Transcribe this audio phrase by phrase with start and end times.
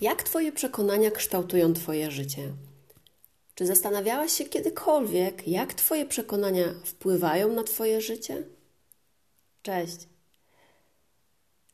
[0.00, 2.52] Jak Twoje przekonania kształtują Twoje życie?
[3.54, 8.42] Czy zastanawiałaś się kiedykolwiek, jak Twoje przekonania wpływają na Twoje życie?
[9.62, 9.96] Cześć.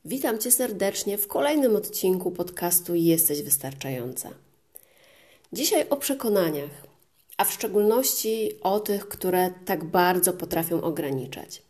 [0.05, 4.29] Witam Cię serdecznie w kolejnym odcinku podcastu Jesteś Wystarczająca.
[5.53, 6.87] Dzisiaj o przekonaniach,
[7.37, 11.66] a w szczególności o tych, które tak bardzo potrafią ograniczać.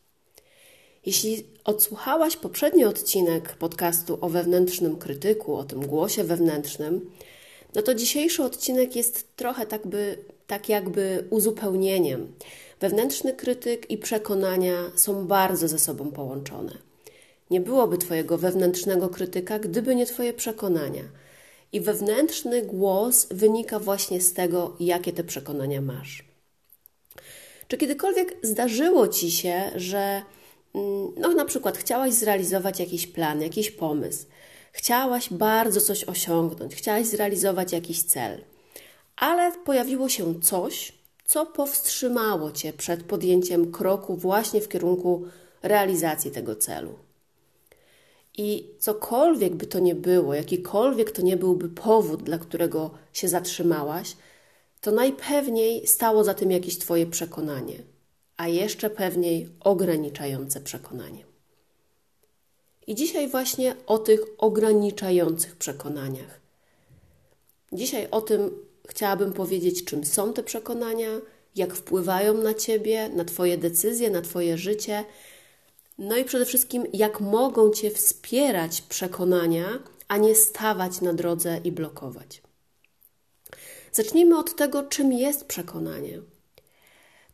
[1.07, 7.11] Jeśli odsłuchałaś poprzedni odcinek podcastu o wewnętrznym krytyku, o tym głosie wewnętrznym,
[7.75, 12.33] no to dzisiejszy odcinek jest trochę tak, by, tak jakby uzupełnieniem.
[12.79, 16.77] Wewnętrzny krytyk i przekonania są bardzo ze sobą połączone.
[17.49, 21.03] Nie byłoby Twojego wewnętrznego krytyka, gdyby nie Twoje przekonania.
[21.71, 26.23] I wewnętrzny głos wynika właśnie z tego, jakie te przekonania masz.
[27.67, 30.21] Czy kiedykolwiek zdarzyło Ci się, że
[31.17, 34.25] no, na przykład chciałaś zrealizować jakiś plan, jakiś pomysł,
[34.71, 38.43] chciałaś bardzo coś osiągnąć, chciałaś zrealizować jakiś cel,
[39.15, 40.93] ale pojawiło się coś,
[41.25, 45.25] co powstrzymało Cię przed podjęciem kroku właśnie w kierunku
[45.63, 46.93] realizacji tego celu.
[48.37, 54.15] I cokolwiek by to nie było, jakikolwiek to nie byłby powód, dla którego się zatrzymałaś,
[54.81, 57.75] to najpewniej stało za tym jakieś Twoje przekonanie,
[58.37, 61.25] a jeszcze pewniej ograniczające przekonanie.
[62.87, 66.39] I dzisiaj właśnie o tych ograniczających przekonaniach.
[67.73, 68.51] Dzisiaj o tym
[68.87, 71.09] chciałabym powiedzieć, czym są te przekonania,
[71.55, 75.05] jak wpływają na Ciebie, na Twoje decyzje, na Twoje życie
[75.97, 81.71] no i przede wszystkim, jak mogą Cię wspierać przekonania, a nie stawać na drodze i
[81.71, 82.41] blokować.
[83.91, 86.21] Zacznijmy od tego, czym jest przekonanie.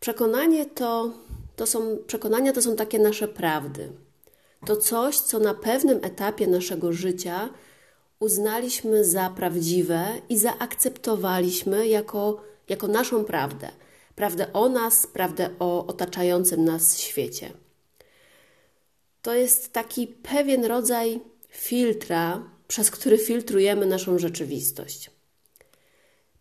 [0.03, 1.11] Przekonanie to,
[1.55, 3.89] to są, przekonania to są takie nasze prawdy.
[4.65, 7.49] To coś, co na pewnym etapie naszego życia
[8.19, 13.69] uznaliśmy za prawdziwe i zaakceptowaliśmy jako, jako naszą prawdę.
[14.15, 17.53] Prawdę o nas, prawdę o otaczającym nas świecie
[19.23, 21.19] to jest taki pewien rodzaj
[21.49, 25.11] filtra, przez który filtrujemy naszą rzeczywistość.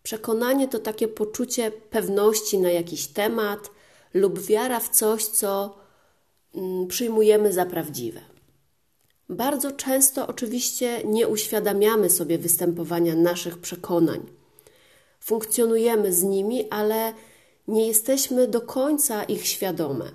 [0.03, 3.69] Przekonanie to takie poczucie pewności na jakiś temat
[4.13, 5.75] lub wiara w coś, co
[6.55, 8.21] mm, przyjmujemy za prawdziwe.
[9.29, 14.21] Bardzo często oczywiście nie uświadamiamy sobie występowania naszych przekonań.
[15.19, 17.13] Funkcjonujemy z nimi, ale
[17.67, 20.11] nie jesteśmy do końca ich świadome.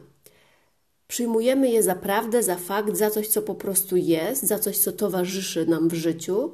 [1.09, 4.93] Przyjmujemy je za prawdę, za fakt, za coś, co po prostu jest, za coś, co
[4.93, 6.53] towarzyszy nam w życiu.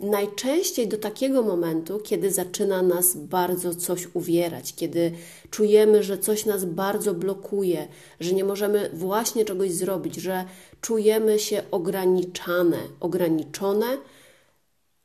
[0.00, 5.12] Najczęściej do takiego momentu, kiedy zaczyna nas bardzo coś uwierać, kiedy
[5.50, 7.88] czujemy, że coś nas bardzo blokuje,
[8.20, 10.44] że nie możemy właśnie czegoś zrobić, że
[10.80, 13.86] czujemy się ograniczane, ograniczone,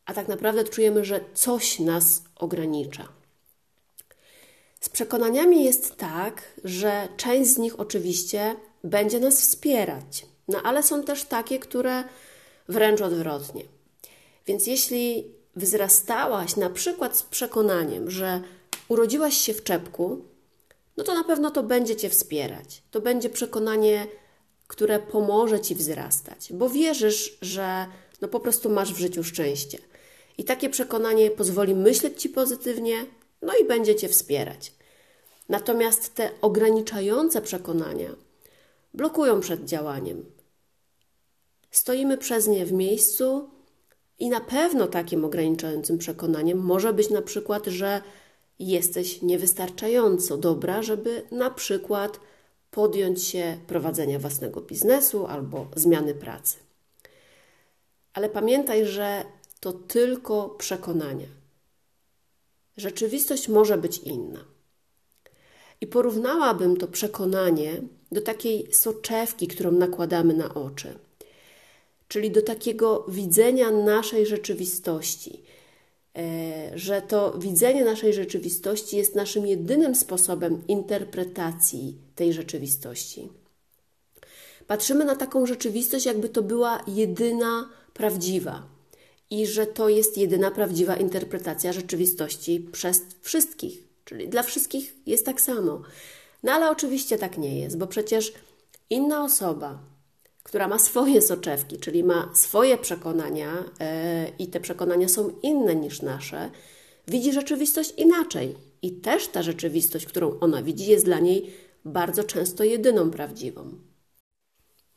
[0.05, 3.07] a tak naprawdę czujemy, że coś nas ogranicza.
[4.79, 10.25] Z przekonaniami jest tak, że część z nich oczywiście będzie nas wspierać.
[10.47, 12.03] No ale są też takie, które
[12.67, 13.74] wręcz odwrotnie.
[14.47, 18.41] Więc jeśli wzrastałaś na przykład z przekonaniem, że
[18.87, 20.25] urodziłaś się w czepku,
[20.97, 22.83] no to na pewno to będzie Cię wspierać.
[22.91, 24.07] To będzie przekonanie,
[24.67, 27.85] które pomoże Ci wzrastać, bo wierzysz, że
[28.21, 29.77] no po prostu masz w życiu szczęście.
[30.37, 33.05] I takie przekonanie pozwoli myśleć Ci pozytywnie,
[33.41, 34.73] no i będzie Cię wspierać.
[35.49, 38.15] Natomiast te ograniczające przekonania,
[38.93, 40.25] blokują przed działaniem.
[41.71, 43.49] Stoimy przez nie w miejscu
[44.19, 48.01] i na pewno takim ograniczającym przekonaniem może być na przykład, że
[48.59, 52.19] jesteś niewystarczająco dobra, żeby na przykład
[52.71, 56.57] podjąć się prowadzenia własnego biznesu albo zmiany pracy.
[58.13, 59.25] Ale pamiętaj, że
[59.59, 61.27] to tylko przekonania.
[62.77, 64.45] rzeczywistość może być inna.
[65.81, 70.99] I porównałabym to przekonanie do takiej soczewki, którą nakładamy na oczy,
[72.07, 75.43] czyli do takiego widzenia naszej rzeczywistości,
[76.17, 83.29] e, że to widzenie naszej rzeczywistości jest naszym jedynym sposobem interpretacji tej rzeczywistości.
[84.67, 88.67] Patrzymy na taką rzeczywistość, jakby to była jedyna prawdziwa
[89.29, 95.41] i że to jest jedyna prawdziwa interpretacja rzeczywistości przez wszystkich, czyli dla wszystkich jest tak
[95.41, 95.81] samo.
[96.43, 98.33] No ale oczywiście tak nie jest, bo przecież
[98.89, 99.79] inna osoba,
[100.45, 103.85] która ma swoje soczewki, czyli ma swoje przekonania yy,
[104.39, 106.51] i te przekonania są inne niż nasze,
[107.07, 108.55] widzi rzeczywistość inaczej.
[108.81, 111.53] I też ta rzeczywistość, którą ona widzi, jest dla niej
[111.85, 113.71] bardzo często jedyną prawdziwą.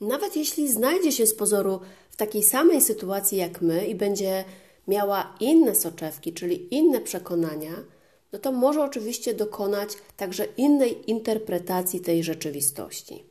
[0.00, 1.80] Nawet jeśli znajdzie się z pozoru
[2.10, 4.44] w takiej samej sytuacji jak my i będzie
[4.88, 7.84] miała inne soczewki, czyli inne przekonania,
[8.32, 13.27] no to może oczywiście dokonać także innej interpretacji tej rzeczywistości.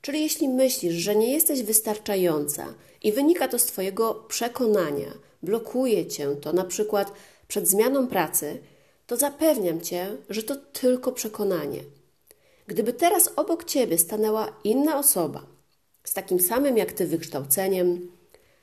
[0.00, 5.12] Czyli jeśli myślisz, że nie jesteś wystarczająca i wynika to z Twojego przekonania,
[5.42, 7.12] blokuje Cię to na przykład
[7.48, 8.58] przed zmianą pracy,
[9.06, 11.80] to zapewniam Cię, że to tylko przekonanie.
[12.66, 15.46] Gdyby teraz obok Ciebie stanęła inna osoba,
[16.04, 18.10] z takim samym jak Ty wykształceniem,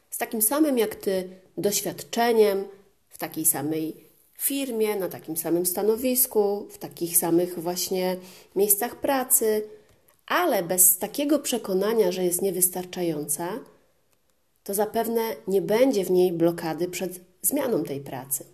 [0.10, 2.66] z takim samym jak Ty doświadczeniem,
[3.10, 4.06] w takiej samej
[4.38, 8.18] firmie, na takim samym stanowisku, w takich samych właśnie
[8.56, 9.68] miejscach pracy,
[10.26, 13.60] ale bez takiego przekonania, że jest niewystarczająca,
[14.64, 18.46] to zapewne nie będzie w niej blokady przed zmianą tej pracy.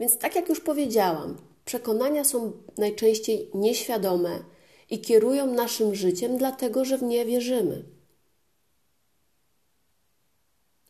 [0.00, 4.44] Więc, tak jak już powiedziałam, przekonania są najczęściej nieświadome
[4.90, 7.84] i kierują naszym życiem, dlatego że w nie wierzymy.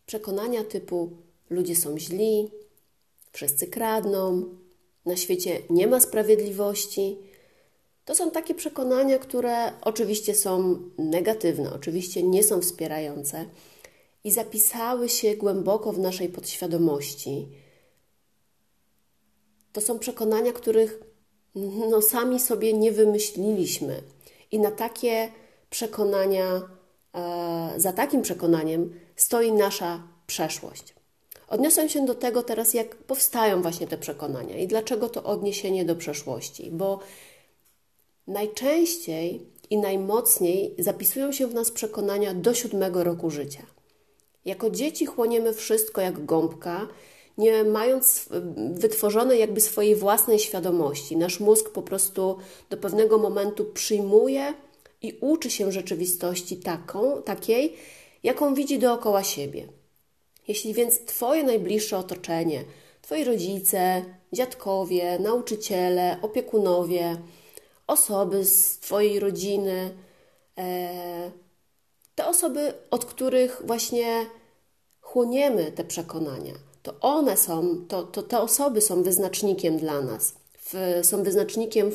[0.06, 1.10] Przekonania typu
[1.50, 2.50] ludzie są źli,
[3.32, 4.44] wszyscy kradną,
[5.06, 7.18] na świecie nie ma sprawiedliwości.
[8.08, 13.44] To są takie przekonania, które oczywiście są negatywne, oczywiście nie są wspierające
[14.24, 17.48] i zapisały się głęboko w naszej podświadomości.
[19.72, 21.00] To są przekonania, których
[21.90, 24.02] no, sami sobie nie wymyśliliśmy.
[24.50, 25.32] I na takie
[25.70, 26.68] przekonania,
[27.14, 30.94] e, za takim przekonaniem stoi nasza przeszłość.
[31.48, 35.96] Odniosę się do tego teraz, jak powstają właśnie te przekonania i dlaczego to odniesienie do
[35.96, 37.00] przeszłości, bo
[38.28, 43.62] najczęściej i najmocniej zapisują się w nas przekonania do siódmego roku życia.
[44.44, 46.88] Jako dzieci chłoniemy wszystko jak gąbka
[47.38, 48.28] nie mając
[48.72, 51.16] wytworzonej jakby swojej własnej świadomości.
[51.16, 52.36] Nasz mózg po prostu
[52.70, 54.54] do pewnego momentu przyjmuje
[55.02, 57.76] i uczy się rzeczywistości taką, takiej,
[58.22, 59.68] jaką widzi dookoła siebie.
[60.48, 62.64] Jeśli więc Twoje najbliższe otoczenie,
[63.02, 67.16] Twoi rodzice, dziadkowie, nauczyciele, opiekunowie,
[67.88, 69.94] osoby z Twojej rodziny,
[70.58, 71.30] e,
[72.14, 74.26] te osoby, od których właśnie
[75.00, 81.00] chłoniemy te przekonania, to one są, to, to te osoby są wyznacznikiem dla nas, w,
[81.02, 81.90] są wyznacznikiem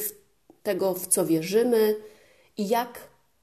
[0.63, 1.95] tego, w co wierzymy
[2.57, 2.99] i jak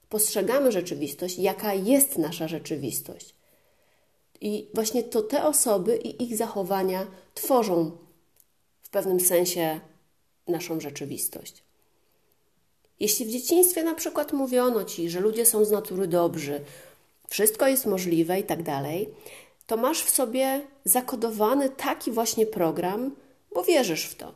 [0.09, 3.35] postrzegamy rzeczywistość, jaka jest nasza rzeczywistość.
[4.41, 7.91] I właśnie to te osoby i ich zachowania tworzą
[8.81, 9.79] w pewnym sensie
[10.47, 11.63] naszą rzeczywistość.
[13.01, 16.61] Jeśli w dzieciństwie na przykład mówiono ci, że ludzie są z natury dobrzy,
[17.29, 19.09] wszystko jest możliwe i tak dalej,
[19.67, 23.15] to masz w sobie zakodowany taki właśnie program,
[23.55, 24.33] bo wierzysz w to.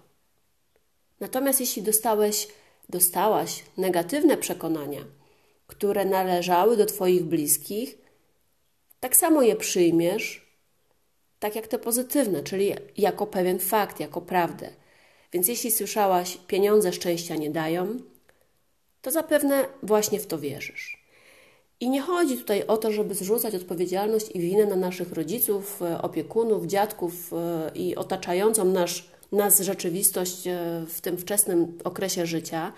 [1.19, 2.47] Natomiast jeśli dostałeś,
[2.89, 5.05] dostałaś negatywne przekonania,
[5.67, 7.97] które należały do Twoich bliskich,
[8.99, 10.45] tak samo je przyjmiesz,
[11.39, 14.69] tak jak te pozytywne, czyli jako pewien fakt, jako prawdę.
[15.31, 17.99] Więc jeśli słyszałaś, pieniądze szczęścia nie dają,
[19.05, 21.05] to zapewne właśnie w to wierzysz.
[21.79, 26.01] I nie chodzi tutaj o to, żeby zrzucać odpowiedzialność i winę na naszych rodziców, e,
[26.01, 28.89] opiekunów, dziadków e, i otaczającą nas,
[29.31, 32.73] nas rzeczywistość e, w tym wczesnym okresie życia.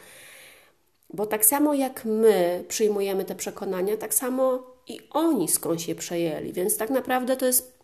[1.14, 6.54] Bo tak samo jak my przyjmujemy te przekonania, tak samo i oni skądś je przejęli.
[6.54, 7.78] Więc tak naprawdę to jest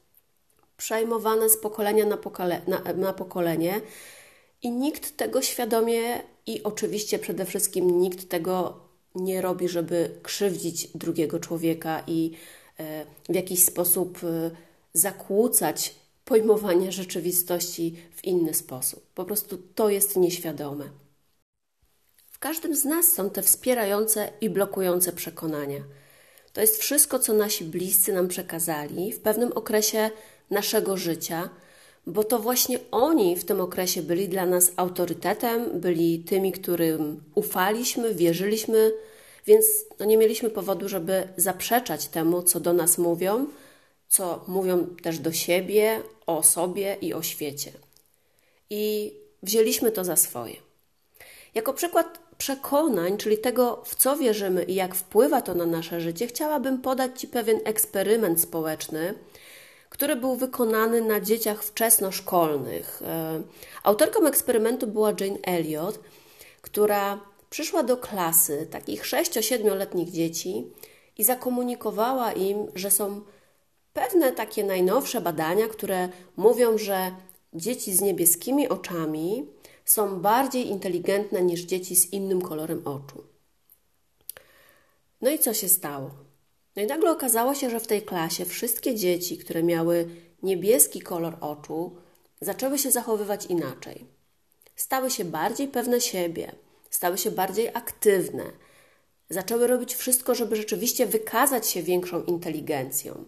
[0.77, 2.17] przejmowane z pokolenia na,
[2.67, 3.81] na, na pokolenie
[4.61, 8.79] i nikt tego świadomie i oczywiście przede wszystkim nikt tego
[9.15, 12.31] nie robi, żeby krzywdzić drugiego człowieka i
[12.79, 14.51] e, w jakiś sposób e,
[14.93, 15.95] zakłócać
[16.25, 19.07] pojmowanie rzeczywistości w inny sposób.
[19.15, 20.89] Po prostu to jest nieświadome.
[22.31, 25.83] W każdym z nas są te wspierające i blokujące przekonania.
[26.53, 30.09] To jest wszystko, co nasi bliscy nam przekazali w pewnym okresie
[30.49, 31.49] naszego życia,
[32.07, 38.13] bo to właśnie oni w tym okresie byli dla nas autorytetem, byli tymi, którym ufaliśmy,
[38.13, 38.91] wierzyliśmy,
[39.45, 39.65] więc
[39.99, 43.47] no nie mieliśmy powodu, żeby zaprzeczać temu, co do nas mówią,
[44.07, 47.71] co mówią też do siebie, o sobie i o świecie.
[48.69, 50.55] I wzięliśmy to za swoje.
[51.55, 56.27] Jako przykład przekonań, czyli tego, w co wierzymy i jak wpływa to na nasze życie,
[56.27, 59.13] chciałabym podać Ci pewien eksperyment społeczny,
[59.93, 63.01] który był wykonany na dzieciach wczesnoszkolnych.
[63.05, 63.41] E,
[63.83, 65.99] autorką eksperymentu była Jane Elliot,
[66.61, 67.19] która
[67.49, 70.71] przyszła do klasy takich 6-7-letnich dzieci
[71.17, 73.21] i zakomunikowała im, że są
[73.93, 77.11] pewne takie najnowsze badania, które mówią, że
[77.53, 79.47] dzieci z niebieskimi oczami
[79.85, 83.23] są bardziej inteligentne niż dzieci z innym kolorem oczu.
[85.21, 86.22] No i co się stało?
[86.75, 90.09] No i nagle okazało się, że w tej klasie wszystkie dzieci, które miały
[90.43, 91.95] niebieski kolor oczu,
[92.41, 94.05] zaczęły się zachowywać inaczej.
[94.75, 96.51] Stały się bardziej pewne siebie,
[96.89, 98.43] stały się bardziej aktywne,
[99.29, 103.25] zaczęły robić wszystko, żeby rzeczywiście wykazać się większą inteligencją.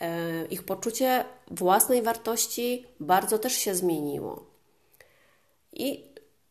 [0.00, 4.46] E, ich poczucie własnej wartości bardzo też się zmieniło.
[5.72, 6.04] I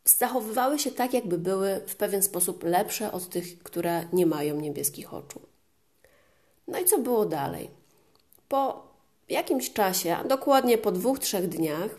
[0.05, 5.13] zachowywały się tak, jakby były w pewien sposób lepsze od tych, które nie mają niebieskich
[5.13, 5.41] oczu.
[6.71, 7.69] No i co było dalej?
[8.47, 8.87] Po
[9.29, 11.91] jakimś czasie, dokładnie po dwóch, trzech dniach,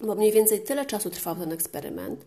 [0.00, 2.24] bo mniej więcej tyle czasu trwał ten eksperyment,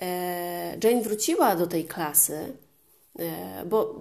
[0.00, 2.56] e, Jane wróciła do tej klasy,
[3.18, 3.94] e, bo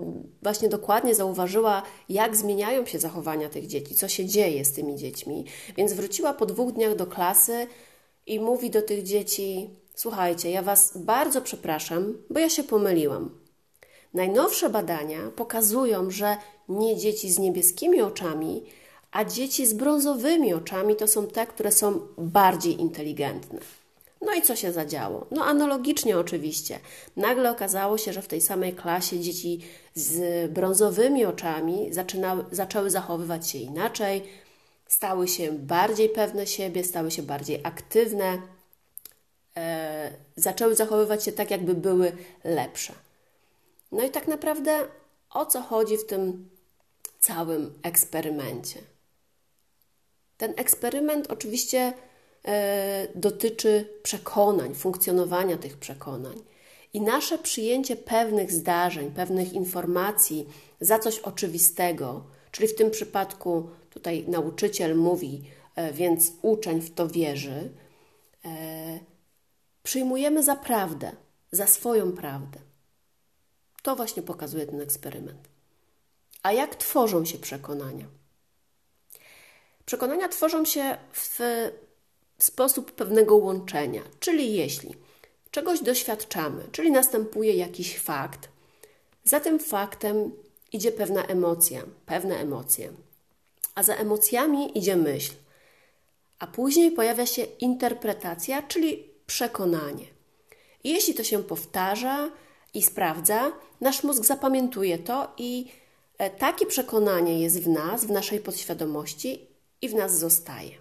[0.44, 5.46] właśnie dokładnie zauważyła, jak zmieniają się zachowania tych dzieci, co się dzieje z tymi dziećmi.
[5.78, 7.68] Więc wróciła po dwóch dniach do klasy
[8.26, 13.46] i mówi do tych dzieci: Słuchajcie, ja Was bardzo przepraszam, bo ja się pomyliłam.
[14.14, 16.38] Najnowsze badania pokazują, że
[16.70, 18.64] nie dzieci z niebieskimi oczami,
[19.12, 23.60] a dzieci z brązowymi oczami to są te, które są bardziej inteligentne.
[24.22, 25.28] No i co się zadziało?
[25.32, 26.80] No analogicznie oczywiście.
[27.16, 29.62] Nagle okazało się, że w tej samej klasie dzieci
[29.94, 34.24] z brązowymi oczami zaczynały, zaczęły zachowywać się inaczej,
[34.88, 38.42] stały się bardziej pewne siebie, stały się bardziej aktywne,
[39.58, 42.12] e, zaczęły zachowywać się tak, jakby były
[42.44, 42.94] lepsze.
[43.92, 44.80] No i tak naprawdę
[45.30, 46.50] o co chodzi w tym
[47.26, 48.80] całym eksperymencie?
[50.38, 51.94] Ten eksperyment oczywiście
[52.46, 56.44] e, dotyczy przekonań, funkcjonowania tych przekonań.
[56.94, 60.50] I nasze przyjęcie pewnych zdarzeń, pewnych informacji
[60.82, 65.44] za coś oczywistego, czyli w tym przypadku tutaj nauczyciel mówi,
[65.76, 67.72] e, więc uczeń w to wierzy,
[68.46, 69.00] e,
[69.84, 71.12] przyjmujemy za prawdę,
[71.52, 72.60] za swoją prawdę.
[73.84, 75.55] To właśnie pokazuje ten eksperyment.
[76.46, 78.06] A jak tworzą się przekonania?
[79.86, 81.40] Przekonania tworzą się w
[82.38, 84.96] sposób pewnego łączenia, czyli jeśli
[85.52, 88.50] czegoś doświadczamy, czyli następuje jakiś fakt,
[89.24, 90.32] za tym faktem
[90.72, 92.94] idzie pewna emocja, pewne emocje,
[93.76, 95.34] a za emocjami idzie myśl,
[96.40, 100.06] a później pojawia się interpretacja, czyli przekonanie.
[100.84, 102.32] Jeśli to się powtarza
[102.74, 105.72] i sprawdza, nasz mózg zapamiętuje to i
[106.38, 109.48] takie przekonanie jest w nas, w naszej podświadomości
[109.82, 110.72] i w nas zostaje.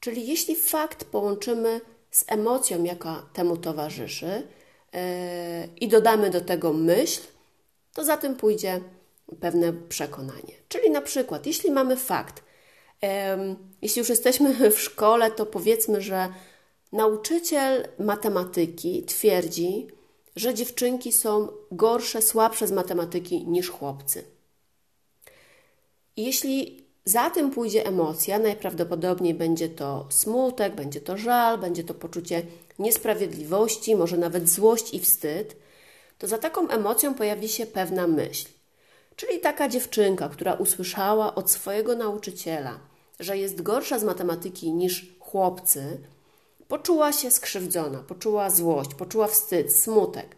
[0.00, 1.80] Czyli jeśli fakt połączymy
[2.10, 4.26] z emocją, jaka temu towarzyszy,
[4.92, 5.00] yy,
[5.80, 7.22] i dodamy do tego myśl,
[7.92, 8.80] to za tym pójdzie
[9.40, 10.54] pewne przekonanie.
[10.68, 12.42] Czyli na przykład, jeśli mamy fakt,
[13.82, 16.28] jeśli już jesteśmy w szkole, to powiedzmy, że
[16.92, 19.88] nauczyciel matematyki twierdzi,
[20.36, 24.24] że dziewczynki są gorsze, słabsze z matematyki niż chłopcy.
[26.16, 32.42] Jeśli za tym pójdzie emocja, najprawdopodobniej będzie to smutek, będzie to żal, będzie to poczucie
[32.78, 35.56] niesprawiedliwości, może nawet złość i wstyd,
[36.18, 38.48] to za taką emocją pojawi się pewna myśl.
[39.16, 42.80] Czyli taka dziewczynka, która usłyszała od swojego nauczyciela,
[43.20, 45.98] że jest gorsza z matematyki niż chłopcy,
[46.68, 50.36] poczuła się skrzywdzona, poczuła złość, poczuła wstyd, smutek.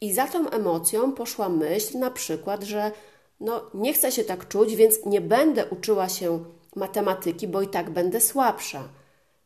[0.00, 2.92] I za tą emocją poszła myśl na przykład, że
[3.40, 6.44] no nie chcę się tak czuć, więc nie będę uczyła się
[6.76, 8.88] matematyki, bo i tak będę słabsza.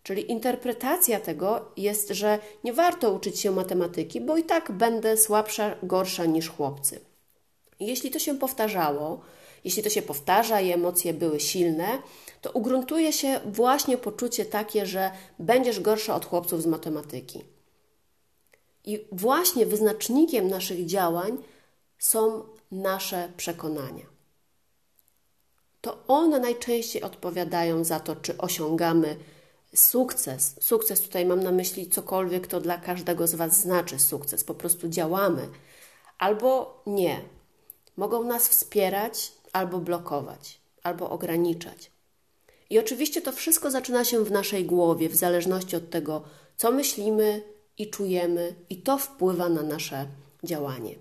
[0.03, 5.77] Czyli interpretacja tego jest, że nie warto uczyć się matematyki, bo i tak będę słabsza,
[5.83, 7.01] gorsza niż chłopcy.
[7.81, 9.21] Jeśli to się powtarzało,
[9.65, 12.03] jeśli to się powtarza i emocje były silne,
[12.41, 17.45] to ugruntuje się właśnie poczucie takie, że będziesz gorsza od chłopców z matematyki.
[18.85, 21.39] I właśnie wyznacznikiem naszych działań
[21.99, 24.07] są nasze przekonania.
[25.81, 29.17] to one najczęściej odpowiadają za to, czy osiągamy
[29.75, 30.55] sukces.
[30.61, 34.45] Sukces tutaj mam na myśli cokolwiek to dla każdego z Was znaczy sukces.
[34.45, 35.49] Po prostu działamy.
[36.19, 37.21] Albo nie.
[37.97, 41.91] Mogą nas wspierać, albo blokować, albo ograniczać.
[42.71, 46.23] I oczywiście to wszystko zaczyna się w naszej głowie, w zależności od tego,
[46.57, 47.43] co myślimy
[47.79, 50.07] i czujemy, i to wpływa na nasze
[50.45, 50.95] działanie.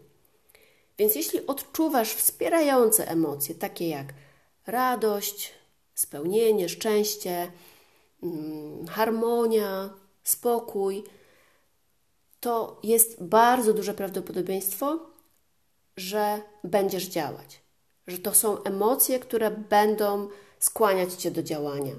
[0.98, 4.14] Więc jeśli odczuwasz wspierające emocje, takie jak
[4.68, 5.54] radość,
[5.94, 7.52] spełnienie, szczęście,
[8.24, 9.90] mm, harmonia,
[10.24, 11.04] spokój,
[12.40, 15.00] to jest bardzo duże prawdopodobieństwo,
[15.98, 17.62] że będziesz działać.
[18.08, 20.30] Że to są emocje, które będą
[20.60, 21.94] skłaniać cię do działania.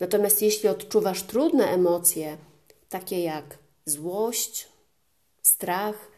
[0.00, 2.36] Natomiast jeśli odczuwasz trudne emocje,
[2.88, 4.68] takie jak złość,
[5.42, 6.10] strach,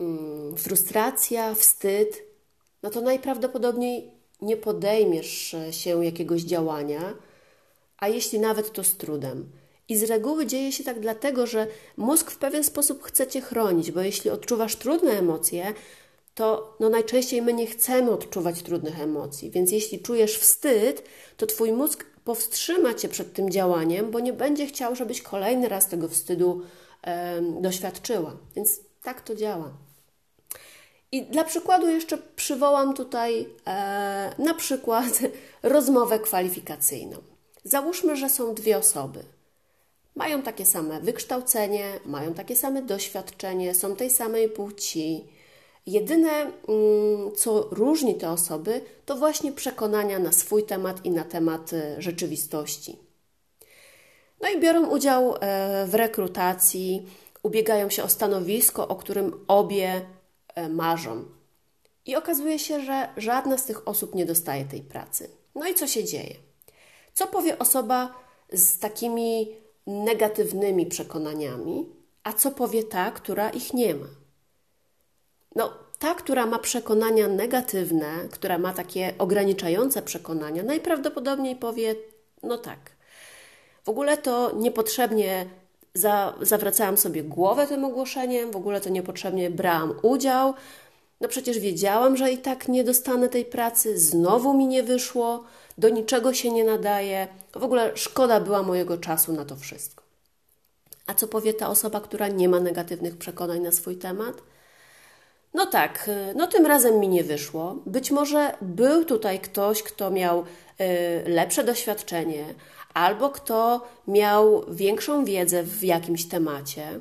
[0.00, 2.22] mm, frustracja, wstyd,
[2.82, 7.14] no to najprawdopodobniej nie podejmiesz się jakiegoś działania,
[7.96, 9.52] a jeśli nawet to z trudem.
[9.88, 13.90] I z reguły dzieje się tak dlatego, że mózg w pewien sposób chce cię chronić,
[13.90, 15.74] bo jeśli odczuwasz trudne emocje,
[16.34, 19.50] to no najczęściej my nie chcemy odczuwać trudnych emocji.
[19.50, 21.04] Więc jeśli czujesz wstyd,
[21.36, 25.88] to twój mózg powstrzyma cię przed tym działaniem, bo nie będzie chciał, żebyś kolejny raz
[25.88, 26.62] tego wstydu
[27.02, 28.36] e, doświadczyła.
[28.56, 29.72] Więc tak to działa.
[31.12, 35.18] I dla przykładu jeszcze przywołam tutaj e, na przykład
[35.62, 37.16] rozmowę kwalifikacyjną.
[37.64, 39.24] Załóżmy, że są dwie osoby.
[40.16, 45.24] Mają takie same wykształcenie, mają takie same doświadczenie, są tej samej płci.
[45.86, 46.52] Jedyne, mm,
[47.36, 52.98] co różni te osoby, to właśnie przekonania na swój temat i na temat e, rzeczywistości.
[54.40, 57.06] No i biorą udział e, w rekrutacji,
[57.42, 60.02] ubiegają się o stanowisko, o którym obie
[60.54, 61.24] E, marzą.
[62.06, 65.30] I okazuje się, że żadna z tych osób nie dostaje tej pracy.
[65.54, 66.34] No i co się dzieje?
[67.14, 68.14] Co powie osoba
[68.52, 71.88] z takimi negatywnymi przekonaniami,
[72.24, 74.06] a co powie ta, która ich nie ma?
[75.56, 81.94] No, ta, która ma przekonania negatywne, która ma takie ograniczające przekonania, najprawdopodobniej powie:
[82.42, 82.78] No tak.
[83.84, 85.46] W ogóle to niepotrzebnie
[85.94, 90.54] za, zawracałam sobie głowę tym ogłoszeniem, w ogóle to niepotrzebnie brałam udział.
[91.20, 95.44] No przecież wiedziałam, że i tak nie dostanę tej pracy, znowu mi nie wyszło,
[95.78, 97.28] do niczego się nie nadaje.
[97.52, 100.04] W ogóle szkoda była mojego czasu na to wszystko.
[101.06, 104.42] A co powie ta osoba, która nie ma negatywnych przekonań na swój temat?
[105.54, 107.76] No tak, no tym razem mi nie wyszło.
[107.86, 110.44] Być może był tutaj ktoś, kto miał y,
[111.26, 112.44] lepsze doświadczenie,
[112.94, 117.00] albo kto miał większą wiedzę w jakimś temacie.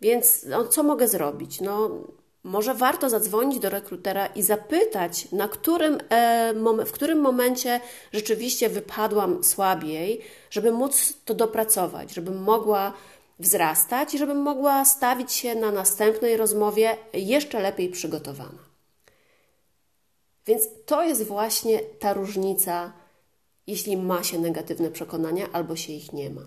[0.00, 1.60] Więc no, co mogę zrobić?
[1.60, 1.90] No,
[2.44, 6.54] może warto zadzwonić do rekrutera i zapytać, na którym, e,
[6.86, 7.80] w którym momencie
[8.12, 12.92] rzeczywiście wypadłam słabiej, żeby móc to dopracować, żebym mogła
[13.42, 18.72] wzrastać i żebym mogła stawić się na następnej rozmowie jeszcze lepiej przygotowana.
[20.46, 22.92] Więc to jest właśnie ta różnica
[23.66, 26.46] jeśli ma się negatywne przekonania albo się ich nie ma.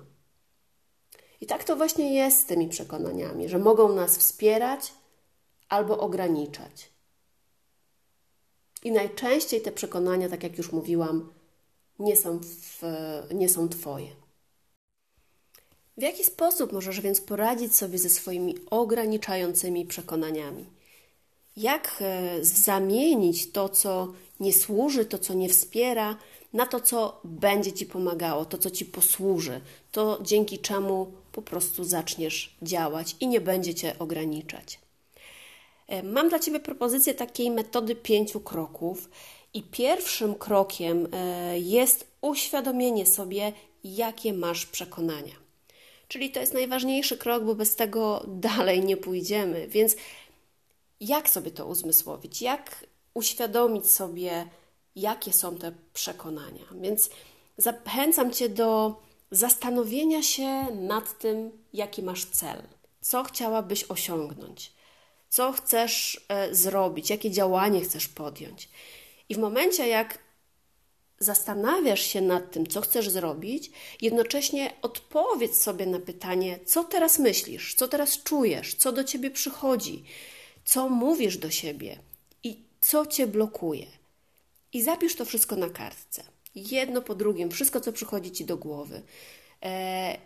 [1.41, 4.93] I tak to właśnie jest z tymi przekonaniami, że mogą nas wspierać
[5.69, 6.89] albo ograniczać.
[8.83, 11.33] I najczęściej te przekonania, tak jak już mówiłam,
[11.99, 12.81] nie są, w,
[13.33, 14.24] nie są Twoje.
[15.97, 20.65] W jaki sposób możesz więc poradzić sobie ze swoimi ograniczającymi przekonaniami?
[21.57, 26.17] Jak e, zamienić to, co nie służy, to, co nie wspiera,
[26.53, 31.83] na to, co będzie Ci pomagało, to, co Ci posłuży, to dzięki czemu po prostu
[31.83, 34.79] zaczniesz działać i nie będzie Cię ograniczać.
[35.87, 39.09] E, mam dla Ciebie propozycję takiej metody pięciu kroków,
[39.55, 43.53] i pierwszym krokiem e, jest uświadomienie sobie,
[43.83, 45.44] jakie masz przekonania.
[46.07, 49.67] Czyli to jest najważniejszy krok, bo bez tego dalej nie pójdziemy.
[49.67, 49.95] Więc
[50.99, 52.41] jak sobie to uzmysłowić?
[52.41, 54.47] Jak uświadomić sobie,
[54.95, 56.65] jakie są te przekonania.
[56.81, 57.09] Więc
[57.57, 62.61] zachęcam Cię do zastanowienia się nad tym, jaki masz cel,
[63.01, 64.73] co chciałabyś osiągnąć,
[65.29, 68.69] co chcesz e, zrobić, jakie działanie chcesz podjąć.
[69.29, 70.24] I w momencie, jak
[71.19, 77.75] zastanawiasz się nad tym, co chcesz zrobić, jednocześnie odpowiedz sobie na pytanie, co teraz myślisz,
[77.75, 80.03] co teraz czujesz, co do ciebie przychodzi,
[80.65, 81.99] co mówisz do siebie
[82.43, 83.87] i co cię blokuje.
[84.73, 86.23] I zapisz to wszystko na kartce.
[86.55, 89.01] Jedno po drugim, wszystko, co przychodzi ci do głowy.
[89.65, 90.17] E,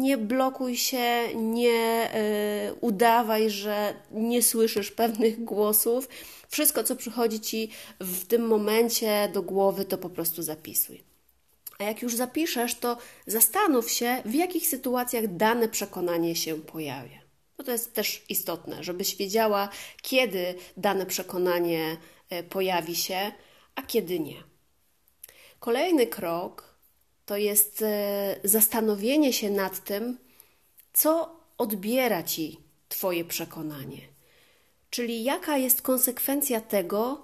[0.00, 6.08] nie blokuj się, nie e, udawaj, że nie słyszysz pewnych głosów.
[6.48, 11.04] Wszystko, co przychodzi ci w tym momencie do głowy, to po prostu zapisuj.
[11.78, 17.18] A jak już zapiszesz, to zastanów się, w jakich sytuacjach dane przekonanie się pojawia.
[17.58, 19.68] No to jest też istotne, żebyś wiedziała,
[20.02, 21.96] kiedy dane przekonanie
[22.30, 23.32] e, pojawi się,
[23.74, 24.42] a kiedy nie.
[25.60, 26.71] Kolejny krok
[27.32, 30.18] to jest e, zastanowienie się nad tym,
[30.92, 33.98] co odbiera ci Twoje przekonanie.
[34.90, 37.22] Czyli jaka jest konsekwencja tego,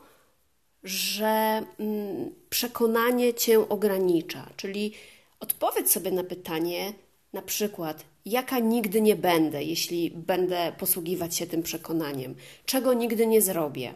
[0.85, 4.51] że mm, przekonanie cię ogranicza.
[4.57, 4.93] Czyli
[5.41, 6.93] odpowiedz sobie na pytanie,
[7.33, 12.35] na przykład, jaka nigdy nie będę, jeśli będę posługiwać się tym przekonaniem,
[12.67, 13.95] czego nigdy nie zrobię,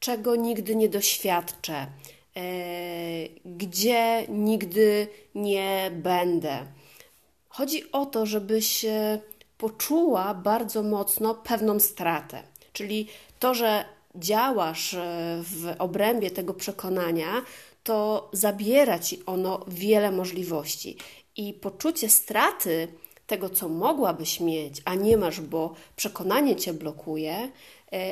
[0.00, 1.86] czego nigdy nie doświadczę,
[3.44, 6.66] gdzie nigdy nie będę.
[7.48, 8.84] Chodzi o to, żebyś
[9.58, 12.42] poczuła bardzo mocno pewną stratę.
[12.72, 14.98] Czyli to, że działasz e,
[15.42, 17.42] w obrębie tego przekonania,
[17.84, 20.96] to zabiera ci ono wiele możliwości.
[21.36, 22.88] I poczucie straty
[23.26, 27.50] tego, co mogłabyś mieć, a nie masz, bo przekonanie cię blokuje, e,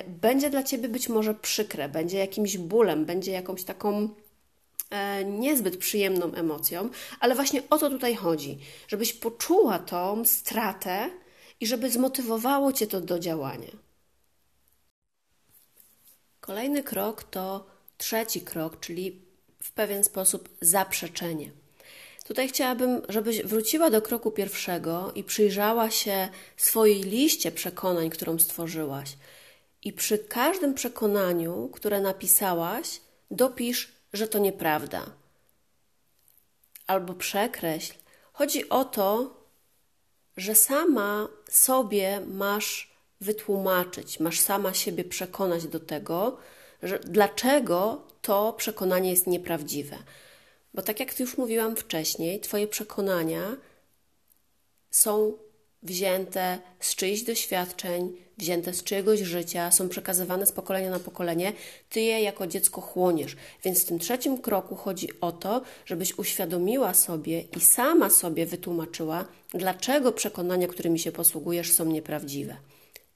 [0.06, 4.08] będzie dla ciebie być może przykre, będzie jakimś bólem, będzie jakąś taką
[4.90, 6.88] e, niezbyt przyjemną emocją,
[7.20, 11.10] ale właśnie o to tutaj chodzi, żebyś poczuła tą stratę
[11.60, 13.70] i żeby zmotywowało cię to do działania.
[16.40, 17.66] Kolejny krok to
[17.98, 19.22] trzeci krok, czyli
[19.62, 21.50] w pewien sposób zaprzeczenie.
[22.24, 29.16] Tutaj chciałabym, żebyś wróciła do kroku pierwszego i przyjrzała się swojej liście przekonań, którą stworzyłaś.
[29.82, 35.06] I przy każdym przekonaniu, które napisałaś, dopisz, że to nieprawda.
[36.86, 37.94] Albo przekreśl.
[38.32, 39.36] Chodzi o to,
[40.36, 46.36] że sama sobie masz wytłumaczyć, masz sama siebie przekonać do tego,
[46.82, 49.98] że dlaczego to przekonanie jest nieprawdziwe.
[50.74, 53.56] Bo tak jak już mówiłam wcześniej, Twoje przekonania
[54.90, 55.38] są
[55.82, 61.52] wzięte z czyichś doświadczeń, wzięte z czyjegoś życia, są przekazywane z pokolenia na pokolenie,
[61.90, 63.36] ty je jako dziecko chłoniesz.
[63.64, 69.24] Więc w tym trzecim kroku chodzi o to, żebyś uświadomiła sobie i sama sobie wytłumaczyła,
[69.54, 72.56] dlaczego przekonania, którymi się posługujesz, są nieprawdziwe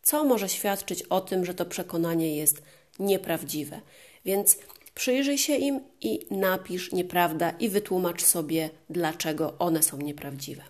[0.06, 2.62] co może świadczyć o tym, że to przekonanie jest
[2.98, 3.80] nieprawdziwe.
[4.24, 4.58] Więc
[4.94, 10.62] przyjrzyj się im i napisz nieprawda i wytłumacz sobie, dlaczego one są nieprawdziwe.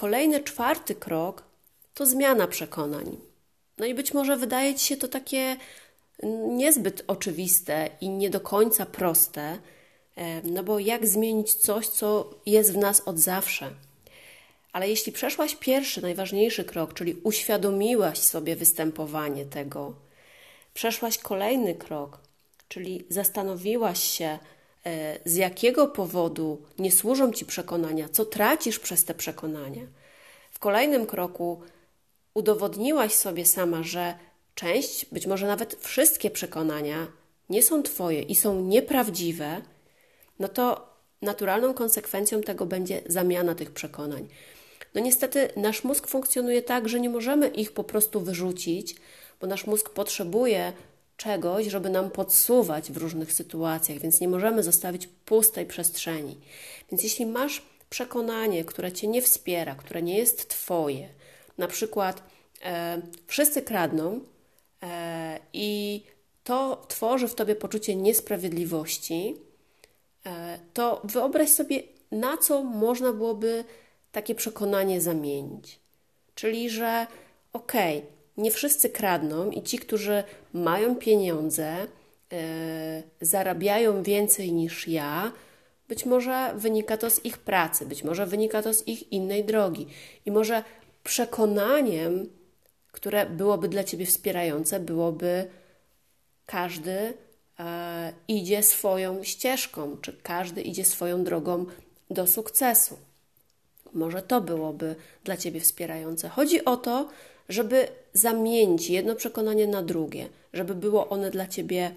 [0.00, 1.42] Kolejny, czwarty krok
[1.94, 3.16] to zmiana przekonań.
[3.78, 5.56] No i być może wydaje ci się to takie
[6.48, 9.58] niezbyt oczywiste i nie do końca proste,
[10.44, 13.70] no bo jak zmienić coś, co jest w nas od zawsze?
[14.72, 19.94] Ale jeśli przeszłaś pierwszy, najważniejszy krok, czyli uświadomiłaś sobie występowanie tego,
[20.74, 22.18] przeszłaś kolejny krok,
[22.68, 24.38] czyli zastanowiłaś się,
[25.24, 29.82] z jakiego powodu nie służą ci przekonania, co tracisz przez te przekonania.
[30.50, 31.60] W kolejnym kroku
[32.34, 34.14] udowodniłaś sobie sama, że
[34.54, 37.06] część, być może nawet wszystkie przekonania
[37.50, 39.62] nie są Twoje i są nieprawdziwe,
[40.38, 40.90] no to
[41.22, 44.28] naturalną konsekwencją tego będzie zamiana tych przekonań.
[44.94, 48.96] No niestety nasz mózg funkcjonuje tak, że nie możemy ich po prostu wyrzucić,
[49.40, 50.72] bo nasz mózg potrzebuje
[51.20, 56.38] czegoś, żeby nam podsuwać w różnych sytuacjach, więc nie możemy zostawić pustej przestrzeni.
[56.90, 61.08] Więc jeśli masz przekonanie, które cię nie wspiera, które nie jest twoje,
[61.58, 62.22] na przykład
[62.62, 64.20] e, wszyscy kradną
[64.82, 66.02] e, i
[66.44, 69.36] to tworzy w tobie poczucie niesprawiedliwości,
[70.26, 73.64] e, to wyobraź sobie, na co można byłoby
[74.12, 75.78] takie przekonanie zamienić.
[76.34, 77.06] Czyli, że
[77.52, 81.76] okej, okay, nie wszyscy kradną i ci, którzy mają pieniądze,
[82.30, 82.38] yy,
[83.20, 85.32] zarabiają więcej niż ja,
[85.88, 89.86] być może wynika to z ich pracy, być może wynika to z ich innej drogi.
[90.26, 90.64] I może
[91.04, 92.28] przekonaniem,
[92.92, 95.50] które byłoby dla ciebie wspierające, byłoby
[96.46, 97.14] każdy
[97.58, 101.66] e, idzie swoją ścieżką, czy każdy idzie swoją drogą
[102.10, 102.96] do sukcesu.
[103.92, 106.28] Może to byłoby dla Ciebie wspierające.
[106.28, 107.08] Chodzi o to,
[107.50, 111.94] żeby zamienić jedno przekonanie na drugie, żeby było one dla Ciebie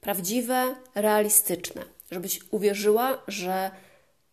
[0.00, 3.70] prawdziwe, realistyczne, żebyś uwierzyła, że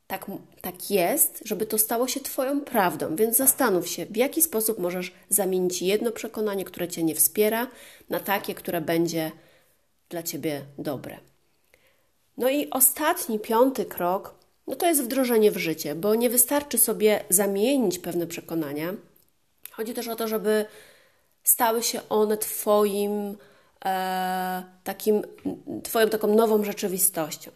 [0.08, 0.26] tak,
[0.62, 3.16] tak jest, żeby to stało się Twoją prawdą.
[3.16, 7.68] Więc zastanów się, w jaki sposób możesz zamienić jedno przekonanie, które Cię nie wspiera,
[8.10, 9.32] na takie, które będzie
[10.10, 11.18] dla Ciebie dobre.
[12.38, 17.24] No i ostatni, piąty krok no to jest wdrożenie w życie, bo nie wystarczy sobie
[17.30, 18.94] zamienić pewne przekonania.
[19.80, 20.65] Chodzi też o to, żeby
[21.44, 23.38] stały się one Twoim
[23.86, 25.22] e, takim,
[25.84, 27.52] Twoją taką nową rzeczywistością.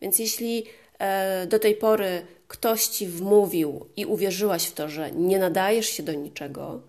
[0.00, 0.66] Więc jeśli
[0.98, 6.02] e, do tej pory ktoś Ci wmówił i uwierzyłaś w to, że nie nadajesz się
[6.02, 6.80] do niczego,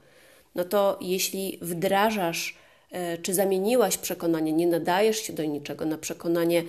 [0.55, 2.57] no to jeśli wdrażasz
[2.91, 6.63] e, czy zamieniłaś przekonanie, nie nadajesz się do niczego, na przekonanie,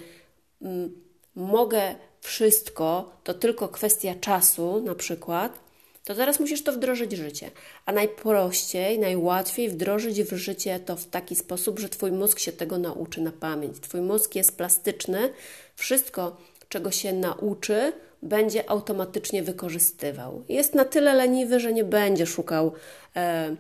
[0.62, 0.94] m,
[1.34, 5.63] mogę wszystko, to tylko kwestia czasu, na przykład,
[6.04, 7.50] to teraz musisz to wdrożyć w życie.
[7.86, 12.78] A najprościej, najłatwiej wdrożyć w życie to w taki sposób, że Twój mózg się tego
[12.78, 13.80] nauczy na pamięć.
[13.80, 15.32] Twój mózg jest plastyczny,
[15.76, 16.36] wszystko,
[16.68, 20.44] czego się nauczy, będzie automatycznie wykorzystywał.
[20.48, 22.72] Jest na tyle leniwy, że nie będzie szukał
[23.16, 23.56] e,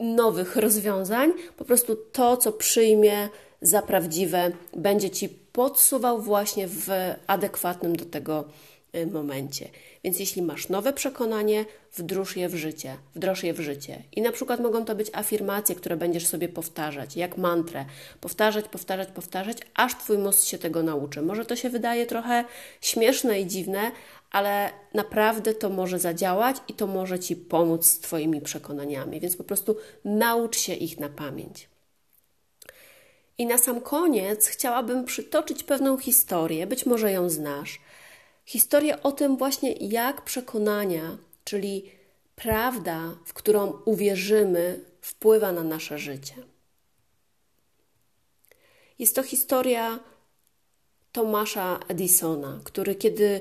[0.00, 3.28] nowych rozwiązań, po prostu to, co przyjmie
[3.62, 6.88] za prawdziwe, będzie Ci podsuwał właśnie w
[7.26, 8.44] adekwatnym do tego
[9.12, 9.68] momencie.
[10.04, 14.02] Więc jeśli masz nowe przekonanie, wdróż je w życie, wdroż je w życie.
[14.12, 17.84] I na przykład mogą to być afirmacje, które będziesz sobie powtarzać, jak mantrę.
[18.20, 21.22] Powtarzać, powtarzać, powtarzać, aż Twój mózg się tego nauczy.
[21.22, 22.44] Może to się wydaje trochę
[22.80, 23.90] śmieszne i dziwne,
[24.30, 29.20] ale naprawdę to może zadziałać i to może Ci pomóc z Twoimi przekonaniami.
[29.20, 31.68] Więc po prostu naucz się ich na pamięć.
[33.38, 37.80] I na sam koniec chciałabym przytoczyć pewną historię, być może ją znasz.
[38.44, 41.90] Historię o tym właśnie, jak przekonania, czyli
[42.36, 46.34] prawda, w którą uwierzymy, wpływa na nasze życie.
[48.98, 50.00] Jest to historia
[51.12, 53.40] Tomasza Edisona, który kiedy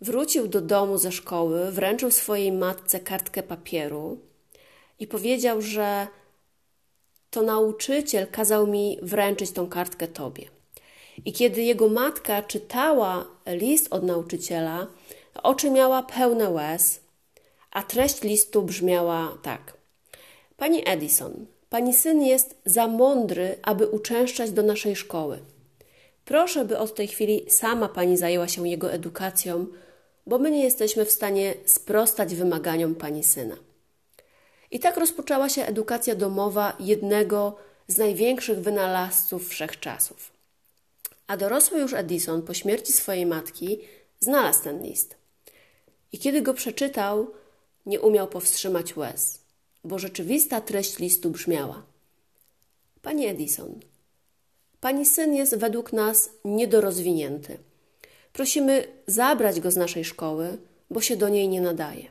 [0.00, 4.18] wrócił do domu ze szkoły, wręczył swojej matce kartkę papieru
[4.98, 6.06] i powiedział, że
[7.30, 10.48] to nauczyciel kazał mi wręczyć tą kartkę tobie.
[11.24, 14.86] I kiedy jego matka czytała list od nauczyciela,
[15.42, 17.00] oczy miała pełne łez,
[17.70, 19.72] a treść listu brzmiała tak:
[20.56, 25.38] Pani Edison, pani syn jest za mądry, aby uczęszczać do naszej szkoły.
[26.24, 29.66] Proszę, by od tej chwili sama pani zajęła się jego edukacją,
[30.26, 33.56] bo my nie jesteśmy w stanie sprostać wymaganiom pani syna.
[34.70, 37.56] I tak rozpoczęła się edukacja domowa jednego
[37.88, 40.33] z największych wynalazców wszechczasów.
[41.26, 43.78] A dorosły już Edison po śmierci swojej matki
[44.20, 45.16] znalazł ten list.
[46.12, 47.30] I kiedy go przeczytał,
[47.86, 49.40] nie umiał powstrzymać łez,
[49.84, 51.82] bo rzeczywista treść listu brzmiała:
[53.02, 53.80] Panie Edison,
[54.80, 57.58] pani syn jest według nas niedorozwinięty.
[58.32, 60.58] Prosimy zabrać go z naszej szkoły,
[60.90, 62.10] bo się do niej nie nadaje.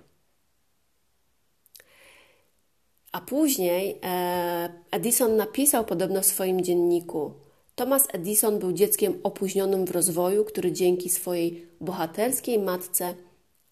[3.11, 7.33] A później e, Edison napisał podobno w swoim dzienniku:
[7.75, 13.15] Thomas Edison był dzieckiem opóźnionym w rozwoju, który dzięki swojej bohaterskiej matce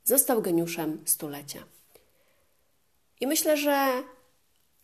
[0.04, 1.64] został geniuszem stulecia.
[3.22, 4.04] I myślę, że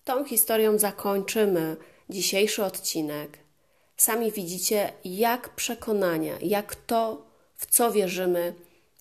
[0.03, 1.77] tą historią zakończymy
[2.09, 3.37] dzisiejszy odcinek.
[3.97, 7.25] Sami widzicie, jak przekonania, jak to,
[7.55, 8.53] w co wierzymy,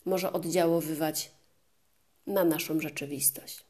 [0.05, 1.31] może oddziaływać
[2.27, 3.65] na naszą rzeczywistość.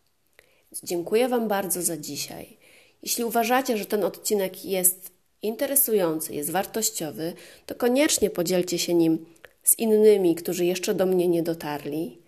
[0.83, 2.57] Dziękuję Wam bardzo za dzisiaj.
[3.03, 7.33] Jeśli uważacie, że ten odcinek jest interesujący, jest wartościowy,
[7.67, 9.27] to koniecznie podzielcie się nim
[9.63, 12.19] z innymi, którzy jeszcze do mnie nie dotarli.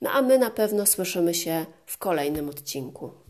[0.00, 3.23] No a my na pewno słyszymy się w kolejnym odcinku.